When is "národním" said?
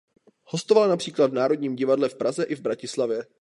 1.33-1.75